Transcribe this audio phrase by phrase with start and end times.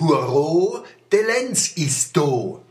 [0.00, 2.64] Hurro, de Lenz ist do.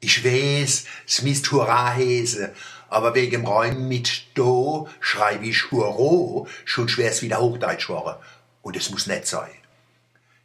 [0.00, 2.52] Ich weiß, es misst Hurra hese,
[2.90, 8.20] aber wegen Räumen mit do schreibe ich Hurro, schon schwer's wieder Hochdeutsch war.
[8.60, 9.50] Und es muss net sein.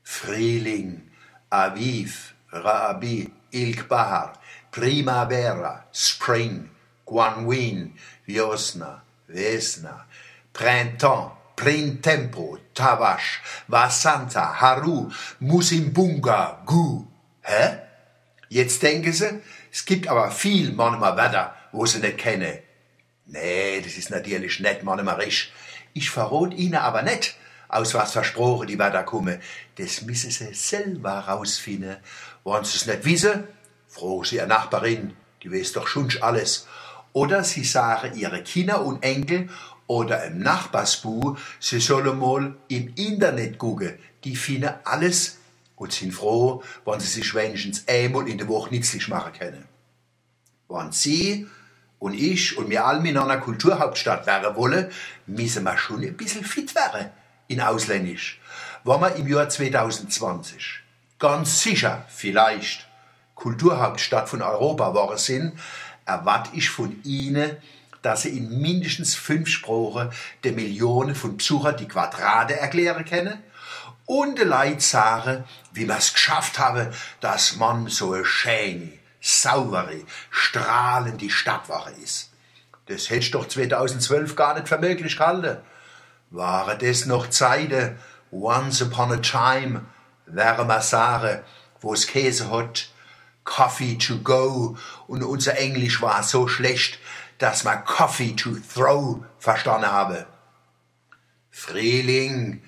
[0.04, 1.10] Frühling,
[1.50, 4.40] Aviv, Rabi, Ilk Bahar,
[4.72, 6.70] Primavera, Spring,
[7.06, 7.96] Guanwin,
[8.26, 10.06] Viosna, Vesna,
[10.54, 15.12] Printemps, Printempo, Tavash, Vasanta, Haru,
[15.42, 17.06] Musimbunga, Gu.
[17.42, 17.80] Hä?
[18.48, 22.60] Jetzt denken Sie, es gibt aber viel manchmal Wetter, wo Sie nicht kennen.
[23.26, 25.52] Nee, das ist natürlich nicht manchmal richtig.
[25.92, 27.36] Ich verrot Ihnen aber nicht,
[27.68, 29.42] aus was versprochen die Wetter kommen.
[29.76, 31.98] Das müssen Sie selber rausfinden.
[32.46, 33.50] Wollen Sie es nicht wissen?
[33.90, 36.68] Froh Sie Ihre Nachbarin, die weiß doch schon alles.
[37.12, 39.50] Oder Sie sagen Ihre Kinder und Enkel
[39.90, 43.98] oder im Nachbarsbu, Sie sollen mal im Internet gucken.
[44.24, 45.40] Die finden alles
[45.76, 49.66] und sind froh, wenn sie sich wenigstens einmal in der Woche nützlich machen können.
[50.68, 51.48] Wenn Sie
[51.98, 54.92] und ich und wir alle in einer Kulturhauptstadt werden wollen,
[55.26, 57.10] müssen wir schon ein bisschen fit werden
[57.48, 58.40] in Ausländisch.
[58.84, 60.82] Wenn wir im Jahr 2020
[61.18, 62.88] ganz sicher vielleicht
[63.34, 65.54] Kulturhauptstadt von Europa waren sind,
[66.06, 67.58] erwarte ich von Ihnen,
[68.02, 70.12] dass Sie in mindestens fünf Sprachen
[70.44, 73.44] der Millionen von Besuchern die Quadrate erklären können
[74.06, 76.88] und den Leuten sagen, wie wir es geschafft haben,
[77.22, 82.32] dass man so eine schöne, saubere, strahlende Stadtwache ist.
[82.88, 85.58] Das hätte ich doch 2012 gar nicht für möglich gehalten.
[86.32, 87.98] Waren das noch Zeiten,
[88.32, 89.82] once upon a time,
[90.26, 91.42] wäre man sagen,
[91.82, 92.90] wo es Käse hat,
[93.44, 97.00] Coffee to go und unser Englisch war so schlecht,
[97.40, 100.28] dass man Coffee to throw verstanden habe.
[101.50, 102.62] Frühling,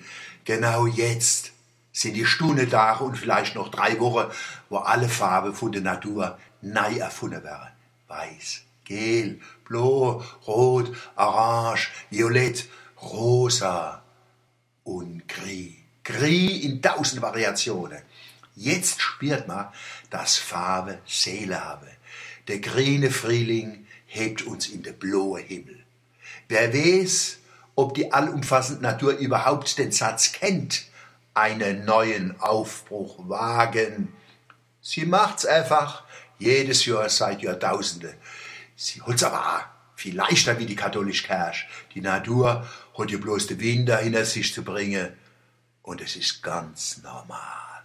[0.44, 1.52] genau jetzt
[1.92, 4.30] sind die Stundentage und vielleicht noch drei Wochen,
[4.70, 7.68] wo alle Farben von der Natur neu erfunden werden.
[8.08, 12.66] Weiß, gel, blau, rot, orange, violett,
[13.00, 14.02] rosa
[14.84, 15.74] und gris.
[16.02, 18.02] Gris in tausend Variationen.
[18.56, 19.68] Jetzt spürt man,
[20.10, 21.88] dass Farbe Seele habe.
[22.48, 25.78] Der grüne Frühling hebt uns in den blauen Himmel.
[26.48, 27.38] Wer weiß,
[27.74, 30.84] ob die allumfassende Natur überhaupt den Satz kennt,
[31.32, 34.12] einen neuen Aufbruch wagen.
[34.82, 36.04] Sie macht's einfach,
[36.38, 38.14] jedes Jahr seit Jahrtausenden.
[38.76, 39.64] Sie holt's aber auch
[39.96, 41.64] viel leichter wie die katholische Kirche.
[41.94, 42.68] Die Natur
[42.98, 45.12] hat ja bloß den Winter hinter sich zu bringen.
[45.82, 47.82] Und es ist ganz normal.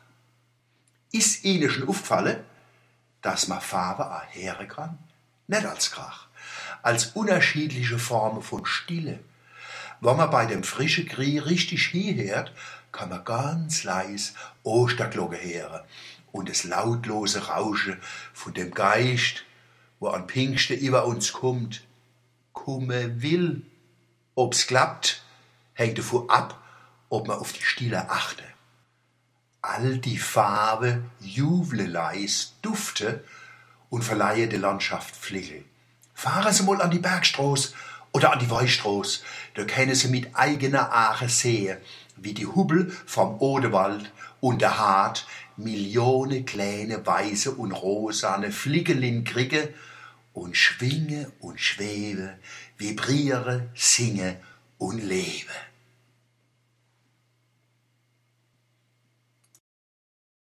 [1.11, 2.43] Ist Ihnen schon aufgefallen,
[3.21, 4.99] dass man Farbe auch hören kann?
[5.47, 6.27] Nicht als Krach,
[6.81, 9.19] als unterschiedliche Formen von Stille.
[10.01, 12.51] Wenn man bei dem frischen Krieg richtig hinhört,
[12.91, 15.81] kann man ganz leis Osterglocke hören
[16.31, 17.99] und das lautlose Rauschen
[18.33, 19.43] von dem Geist,
[19.99, 21.83] wo an Pinksten über uns kommt,
[22.53, 23.65] komme will.
[24.35, 25.23] Ob's klappt,
[25.73, 26.61] hängt davon ab,
[27.09, 28.43] ob man auf die Stille achte
[29.67, 33.23] all die Farbe Juvleleis dufte
[33.89, 35.63] und verleihe der Landschaft Pflege.
[36.13, 37.73] Fahren Sie mal an die Bergstroß
[38.11, 41.77] oder an die Weichstroß, da können Sie mit eigener Ache sehen,
[42.15, 45.27] wie die Hubbel vom Odewald und der Hart
[45.57, 49.73] Millionen kleine weiße und rosane Flickelin kriege
[50.33, 52.37] und schwinge und schwebe,
[52.77, 54.37] vibriere, singe
[54.77, 55.51] und lebe.